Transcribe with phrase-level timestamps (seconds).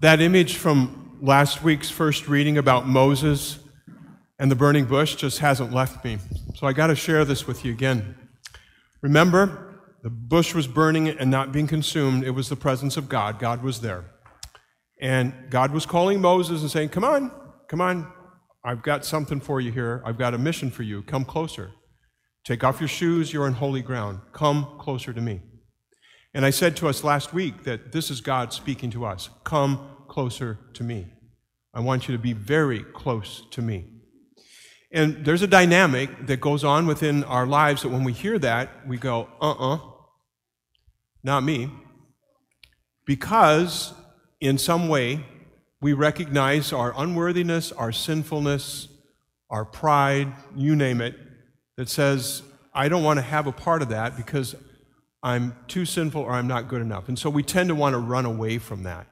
[0.00, 3.58] That image from last week's first reading about Moses
[4.38, 6.18] and the burning bush just hasn't left me.
[6.54, 8.14] So I got to share this with you again.
[9.00, 12.24] Remember, the bush was burning and not being consumed.
[12.24, 13.38] It was the presence of God.
[13.38, 14.04] God was there.
[15.00, 17.32] And God was calling Moses and saying, Come on,
[17.66, 18.12] come on.
[18.62, 20.02] I've got something for you here.
[20.04, 21.02] I've got a mission for you.
[21.04, 21.70] Come closer.
[22.44, 23.32] Take off your shoes.
[23.32, 24.20] You're on holy ground.
[24.34, 25.40] Come closer to me.
[26.36, 29.30] And I said to us last week that this is God speaking to us.
[29.42, 31.06] Come closer to me.
[31.72, 33.86] I want you to be very close to me.
[34.92, 38.86] And there's a dynamic that goes on within our lives that when we hear that,
[38.86, 39.80] we go, uh uh-uh, uh,
[41.24, 41.70] not me.
[43.06, 43.94] Because
[44.38, 45.24] in some way,
[45.80, 48.88] we recognize our unworthiness, our sinfulness,
[49.48, 51.14] our pride, you name it,
[51.78, 52.42] that says,
[52.74, 54.54] I don't want to have a part of that because
[55.26, 57.08] I'm too sinful or I'm not good enough.
[57.08, 59.08] And so we tend to want to run away from that.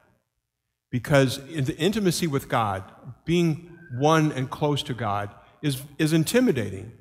[0.89, 2.89] Because in the intimacy with God,
[3.25, 5.29] being one and close to God,
[5.61, 6.93] is, is intimidating.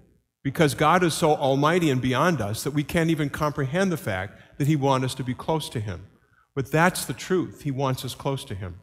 [0.42, 4.58] Because God is so almighty and beyond us that we can't even comprehend the fact
[4.58, 6.08] that He wants us to be close to Him.
[6.56, 7.62] But that's the truth.
[7.62, 8.80] He wants us close to Him.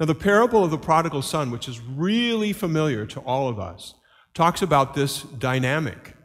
[0.00, 3.94] Now, the parable of the prodigal son, which is really familiar to all of us,
[4.34, 6.16] talks about this dynamic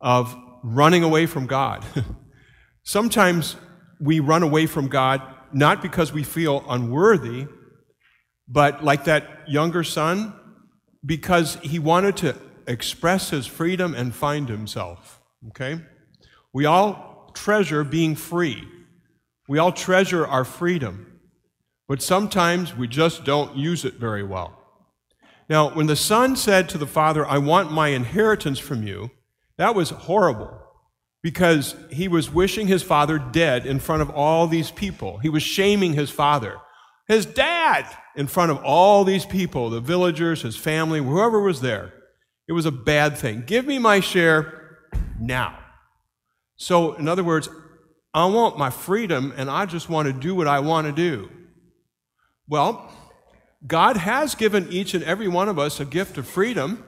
[0.00, 1.84] of running away from God.
[2.82, 3.56] Sometimes
[4.00, 7.46] we run away from God not because we feel unworthy,
[8.48, 10.34] but like that younger son,
[11.04, 15.20] because he wanted to express his freedom and find himself.
[15.48, 15.80] Okay?
[16.52, 18.66] We all treasure being free.
[19.48, 21.20] We all treasure our freedom.
[21.88, 24.56] But sometimes we just don't use it very well.
[25.48, 29.10] Now, when the son said to the father, I want my inheritance from you,
[29.56, 30.60] that was horrible
[31.22, 35.18] because he was wishing his father dead in front of all these people.
[35.18, 36.56] He was shaming his father,
[37.08, 41.92] his dad, in front of all these people, the villagers, his family, whoever was there.
[42.48, 43.44] It was a bad thing.
[43.46, 44.78] Give me my share
[45.20, 45.58] now.
[46.56, 47.48] So, in other words,
[48.12, 51.30] I want my freedom and I just want to do what I want to do.
[52.48, 52.90] Well,
[53.66, 56.84] God has given each and every one of us a gift of freedom.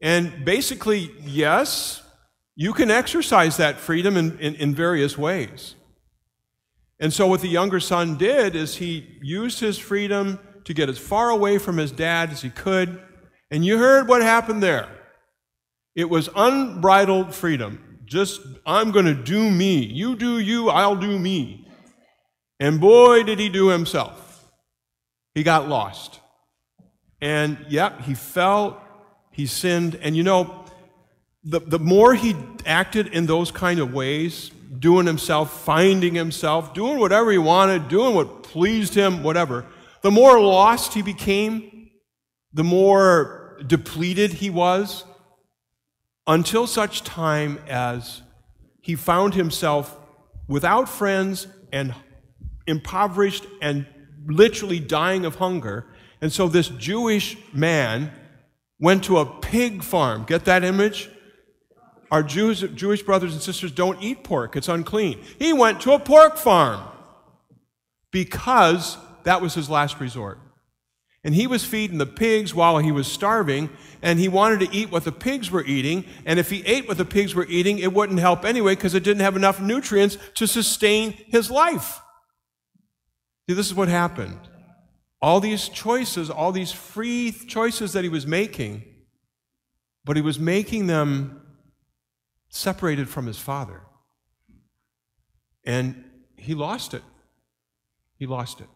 [0.00, 2.02] And basically, yes,
[2.56, 5.74] you can exercise that freedom in, in, in, various ways.
[6.98, 10.98] And so, what the younger son did is he used his freedom to get as
[10.98, 13.00] far away from his dad as he could.
[13.50, 14.88] And you heard what happened there.
[15.94, 17.98] It was unbridled freedom.
[18.04, 19.84] Just, I'm going to do me.
[19.84, 21.68] You do you, I'll do me.
[22.58, 24.50] And boy, did he do himself.
[25.34, 26.20] He got lost.
[27.20, 28.82] And yep, he fell,
[29.30, 29.98] he sinned.
[30.00, 30.65] And you know,
[31.48, 32.34] the, the more he
[32.66, 38.14] acted in those kind of ways, doing himself, finding himself, doing whatever he wanted, doing
[38.14, 39.64] what pleased him, whatever,
[40.02, 41.88] the more lost he became,
[42.52, 45.04] the more depleted he was,
[46.26, 48.22] until such time as
[48.82, 49.96] he found himself
[50.48, 51.94] without friends and
[52.66, 53.86] impoverished and
[54.26, 55.86] literally dying of hunger.
[56.20, 58.10] And so this Jewish man
[58.80, 60.24] went to a pig farm.
[60.24, 61.08] Get that image?
[62.10, 65.20] Our Jews, Jewish brothers and sisters don't eat pork, it's unclean.
[65.38, 66.82] He went to a pork farm
[68.10, 70.38] because that was his last resort.
[71.24, 73.68] And he was feeding the pigs while he was starving,
[74.00, 76.04] and he wanted to eat what the pigs were eating.
[76.24, 79.02] And if he ate what the pigs were eating, it wouldn't help anyway because it
[79.02, 82.00] didn't have enough nutrients to sustain his life.
[83.48, 84.38] See, this is what happened.
[85.20, 88.84] All these choices, all these free choices that he was making,
[90.04, 91.42] but he was making them
[92.56, 93.82] separated from his father.
[95.64, 96.04] And
[96.36, 97.02] he lost it.
[98.16, 98.68] He lost it.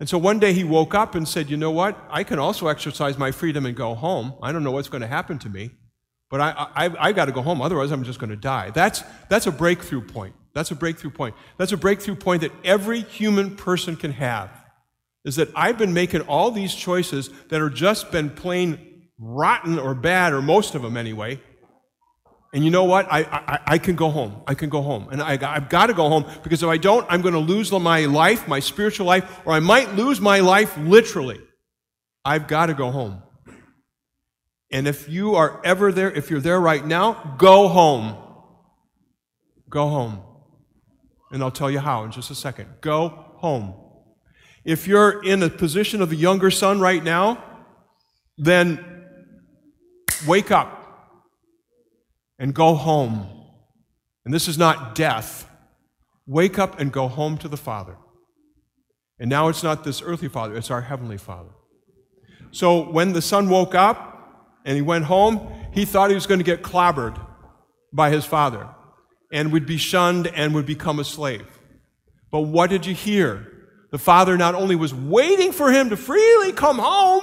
[0.00, 1.96] And so one day he woke up and said, You know what?
[2.10, 4.34] I can also exercise my freedom and go home.
[4.42, 5.70] I don't know what's going to happen to me,
[6.28, 7.62] but I, I, I got to go home.
[7.62, 8.70] Otherwise, I'm just going to die.
[8.70, 10.34] That's, that's a breakthrough point.
[10.52, 11.34] That's a breakthrough point.
[11.58, 14.50] That's a breakthrough point that every human person can have.
[15.24, 19.94] Is that I've been making all these choices that are just been plain rotten or
[19.94, 21.40] bad, or most of them anyway,
[22.54, 23.12] and you know what?
[23.12, 24.40] I, I, I, can go home.
[24.46, 25.08] I can go home.
[25.10, 27.72] And I, I've got to go home because if I don't, I'm going to lose
[27.72, 31.40] my life, my spiritual life, or I might lose my life literally.
[32.24, 33.24] I've got to go home.
[34.70, 38.16] And if you are ever there, if you're there right now, go home.
[39.68, 40.22] Go home.
[41.32, 42.68] And I'll tell you how in just a second.
[42.80, 43.08] Go
[43.38, 43.74] home.
[44.64, 47.42] If you're in a position of a younger son right now,
[48.38, 49.06] then
[50.24, 50.83] wake up
[52.38, 53.28] and go home.
[54.24, 55.48] And this is not death.
[56.26, 57.96] Wake up and go home to the Father.
[59.18, 61.50] And now it's not this earthly father, it's our heavenly father.
[62.50, 66.40] So when the son woke up and he went home, he thought he was going
[66.40, 67.18] to get clobbered
[67.92, 68.68] by his father
[69.32, 71.46] and would be shunned and would become a slave.
[72.30, 73.50] But what did you hear?
[73.90, 77.22] The father not only was waiting for him to freely come home,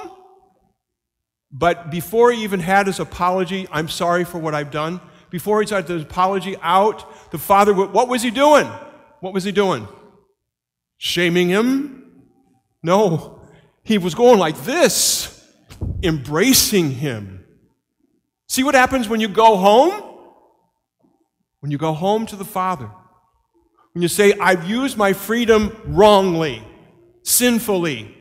[1.52, 5.74] but before he even had his apology, I'm sorry for what I've done, before he
[5.74, 8.68] had his apology out, the father, what was he doing?
[9.20, 9.88] What was he doing?
[10.98, 12.24] Shaming him?
[12.84, 13.42] No.
[13.84, 15.46] He was going like this,
[16.04, 17.46] embracing him.
[18.48, 20.10] See what happens when you go home?
[21.62, 22.90] When you go home to the Father,
[23.94, 26.64] when you say, I've used my freedom wrongly,
[27.24, 28.18] sinfully,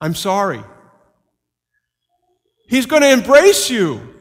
[0.00, 0.62] I'm sorry.
[2.66, 4.14] He's going to embrace you.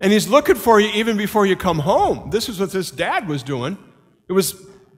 [0.00, 2.30] And he's looking for you even before you come home.
[2.30, 3.78] This is what this dad was doing.
[4.28, 4.54] It was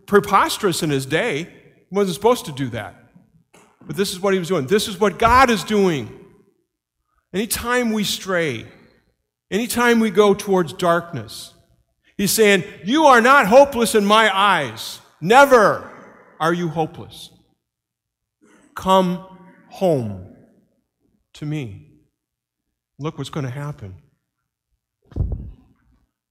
[0.06, 1.44] preposterous in his day.
[1.44, 2.96] He wasn't supposed to do that.
[3.86, 4.66] But this is what he was doing.
[4.66, 6.14] This is what God is doing.
[7.32, 8.66] Anytime we stray,
[9.50, 11.54] anytime we go towards darkness,
[12.16, 15.00] he's saying, You are not hopeless in my eyes.
[15.20, 15.90] Never
[16.40, 17.30] are you hopeless.
[18.74, 19.24] Come
[19.68, 20.36] home
[21.34, 21.87] to me.
[22.98, 23.94] Look what's going to happen.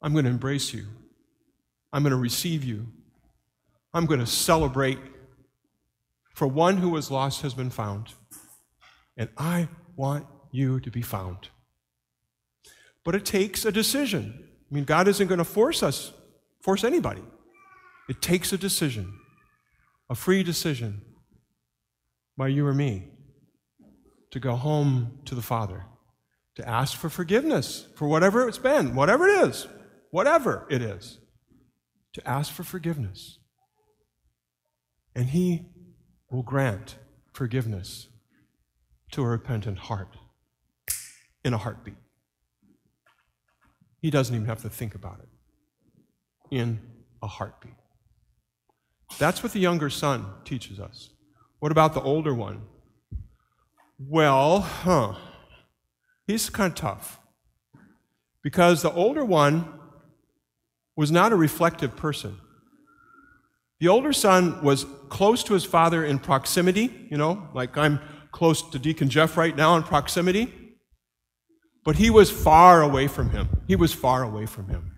[0.01, 0.85] I'm going to embrace you.
[1.93, 2.87] I'm going to receive you.
[3.93, 4.99] I'm going to celebrate.
[6.35, 8.13] For one who was lost has been found.
[9.15, 11.49] And I want you to be found.
[13.03, 14.47] But it takes a decision.
[14.69, 16.11] I mean, God isn't going to force us,
[16.61, 17.23] force anybody.
[18.09, 19.17] It takes a decision,
[20.09, 21.01] a free decision
[22.37, 23.07] by you or me
[24.31, 25.85] to go home to the Father
[26.57, 29.67] to ask for forgiveness for whatever it's been, whatever it is,
[30.09, 31.19] whatever it is,
[32.13, 33.37] to ask for forgiveness.
[35.15, 35.67] And He
[36.31, 36.95] will grant
[37.31, 38.07] forgiveness
[39.11, 40.17] to a repentant heart
[41.45, 41.93] in a heartbeat.
[44.01, 45.29] He doesn't even have to think about it
[46.49, 46.79] in
[47.21, 47.75] a heartbeat.
[49.19, 51.11] That's what the younger son teaches us.
[51.59, 52.63] What about the older one?
[53.99, 55.13] Well, huh.
[56.27, 57.19] He's kind of tough.
[58.43, 59.73] Because the older one
[60.95, 62.37] was not a reflective person.
[63.79, 67.99] The older son was close to his father in proximity, you know, like I'm
[68.31, 70.53] close to Deacon Jeff right now in proximity.
[71.85, 73.63] But he was far away from him.
[73.67, 74.91] He was far away from him.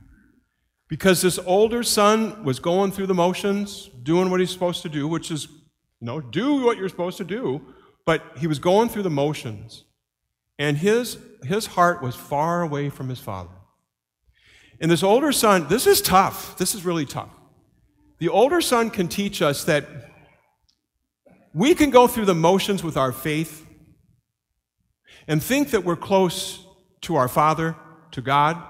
[0.87, 5.07] Because this older son was going through the motions, doing what he's supposed to do,
[5.07, 5.47] which is,
[5.99, 7.61] you know, do what you're supposed to do,
[8.05, 9.83] but he was going through the motions.
[10.59, 13.50] And his, his heart was far away from his father.
[14.81, 16.57] And this older son, this is tough.
[16.57, 17.29] This is really tough.
[18.19, 19.85] The older son can teach us that
[21.53, 23.65] we can go through the motions with our faith
[25.27, 26.65] and think that we're close
[27.01, 27.75] to our Father,
[28.12, 28.62] to God,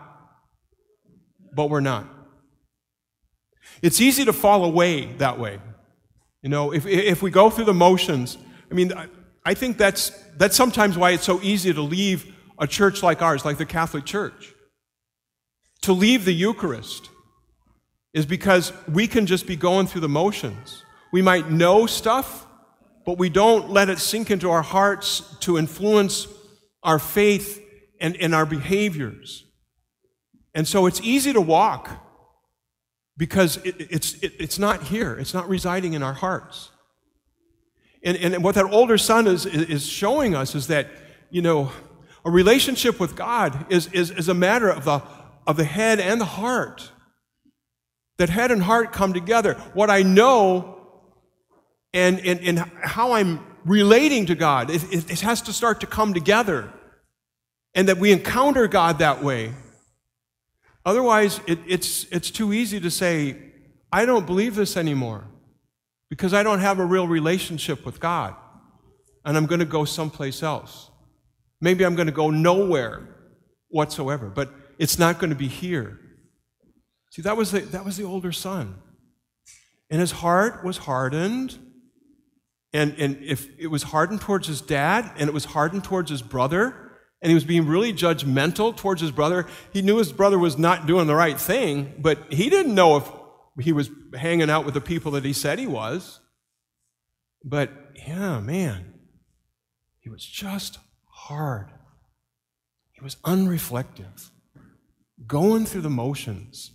[1.53, 2.07] but we're not.
[3.81, 5.59] It's easy to fall away that way.
[6.41, 8.37] You know, if, if we go through the motions,
[8.69, 8.93] I mean,
[9.49, 13.43] I think that's, that's sometimes why it's so easy to leave a church like ours,
[13.43, 14.53] like the Catholic Church.
[15.81, 17.09] To leave the Eucharist
[18.13, 20.83] is because we can just be going through the motions.
[21.11, 22.45] We might know stuff,
[23.07, 26.27] but we don't let it sink into our hearts to influence
[26.83, 27.59] our faith
[27.99, 29.45] and, and our behaviors.
[30.53, 31.89] And so it's easy to walk
[33.17, 36.69] because it, it's, it, it's not here, it's not residing in our hearts.
[38.03, 40.87] And, and what that older son is, is showing us is that,
[41.29, 41.71] you know,
[42.23, 45.01] a relationship with God is, is, is a matter of the,
[45.45, 46.91] of the head and the heart.
[48.17, 49.55] That head and heart come together.
[49.73, 50.77] What I know
[51.93, 56.13] and, and, and how I'm relating to God, it, it has to start to come
[56.13, 56.71] together.
[57.75, 59.53] And that we encounter God that way.
[60.85, 63.37] Otherwise, it, it's, it's too easy to say,
[63.91, 65.25] I don't believe this anymore
[66.09, 68.35] because I don't have a real relationship with God
[69.25, 70.89] and I'm going to go someplace else.
[71.61, 73.07] Maybe I'm going to go nowhere
[73.69, 75.99] whatsoever, but it's not going to be here.
[77.11, 78.75] See, that was the, that was the older son.
[79.89, 81.57] And his heart was hardened.
[82.71, 86.21] And, and if it was hardened towards his dad and it was hardened towards his
[86.21, 86.89] brother,
[87.21, 90.85] and he was being really judgmental towards his brother, he knew his brother was not
[90.85, 93.11] doing the right thing, but he didn't know if
[93.59, 96.19] he was hanging out with the people that he said he was.
[97.43, 98.93] But yeah, man,
[99.99, 101.71] he was just hard.
[102.91, 104.29] He was unreflective,
[105.25, 106.71] going through the motions,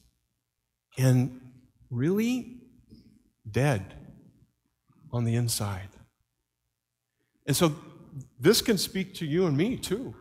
[0.97, 1.41] and
[1.91, 2.63] really
[3.51, 3.95] dead.
[5.15, 5.89] on the inside.
[7.47, 7.77] And so
[8.39, 10.15] this can speak to you and me too,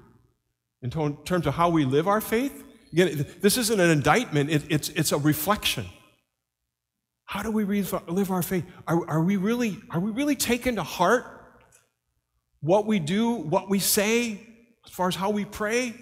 [0.84, 2.64] in terms of how we live our faith.
[2.92, 5.88] Again, this isn't an indictment, it, it's, it's a reflection.
[7.26, 8.66] How do we live our faith?
[8.88, 11.26] Are, are, we really, are we really taking to heart
[12.62, 14.40] what we do, what we say,
[14.86, 15.94] as far as how we pray?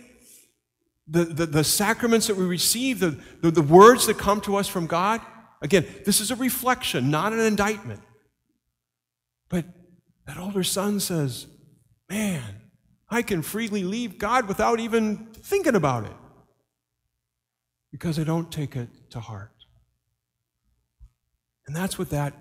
[1.07, 4.67] The, the, the sacraments that we receive, the, the, the words that come to us
[4.67, 5.21] from God?
[5.61, 8.01] Again, this is a reflection, not an indictment.
[9.49, 9.65] But
[10.25, 11.47] that older son says,
[12.09, 12.61] Man,
[13.09, 16.15] I can freely leave God without even thinking about it
[17.91, 19.51] because I don't take it to heart.
[21.71, 22.33] And that's what that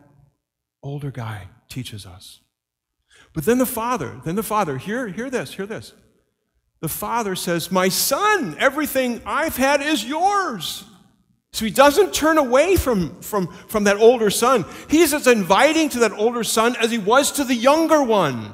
[0.82, 2.40] older guy teaches us.
[3.32, 5.92] But then the father, then the father, hear, hear this, hear this.
[6.80, 10.82] The father says, My son, everything I've had is yours.
[11.52, 14.64] So he doesn't turn away from, from, from that older son.
[14.88, 18.52] He's as inviting to that older son as he was to the younger one.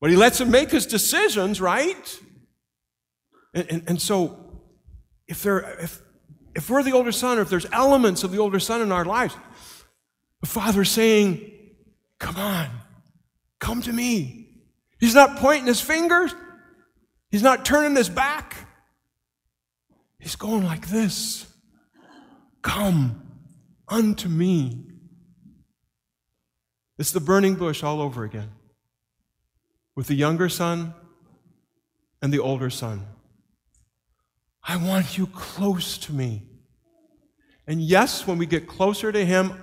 [0.00, 2.20] But he lets him make his decisions, right?
[3.54, 4.62] And, and, and so,
[5.26, 6.00] if, there, if,
[6.54, 9.04] if we're the older son, or if there's elements of the older son in our
[9.04, 9.34] lives,
[10.42, 11.50] the father's saying,
[12.18, 12.68] Come on,
[13.58, 14.48] come to me.
[15.00, 16.34] He's not pointing his fingers,
[17.30, 18.68] he's not turning his back.
[20.18, 21.46] He's going like this
[22.60, 23.22] Come
[23.88, 24.84] unto me.
[26.98, 28.50] It's the burning bush all over again
[29.96, 30.94] with the younger son
[32.20, 33.06] and the older son.
[34.62, 36.44] I want you close to me.
[37.66, 39.60] And yes, when we get closer to him,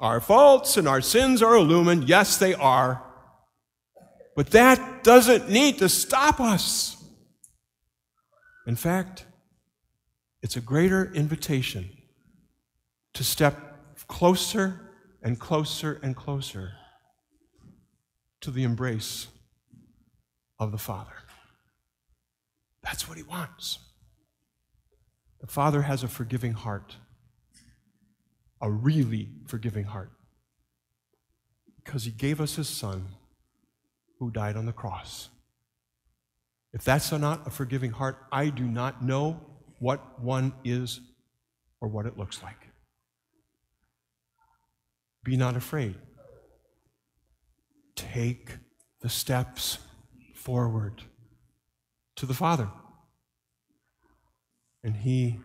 [0.00, 2.08] our faults and our sins are illumined.
[2.08, 3.02] Yes, they are.
[4.34, 7.02] But that doesn't need to stop us.
[8.66, 9.24] In fact,
[10.42, 11.88] it's a greater invitation
[13.14, 14.80] to step closer
[15.22, 16.72] and closer and closer
[18.42, 19.28] to the embrace
[20.58, 21.16] of the Father.
[22.82, 23.78] That's what He wants.
[25.40, 26.96] The Father has a forgiving heart,
[28.60, 30.10] a really forgiving heart,
[31.84, 33.06] because He gave us His Son
[34.18, 35.28] who died on the cross.
[36.72, 39.40] If that's not a forgiving heart, I do not know
[39.78, 41.00] what one is
[41.80, 42.68] or what it looks like.
[45.22, 45.96] Be not afraid.
[47.94, 48.58] Take
[49.00, 49.78] the steps
[50.34, 51.02] forward
[52.16, 52.70] to the Father,
[54.82, 55.40] and He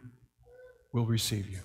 [0.94, 1.60] will receive you.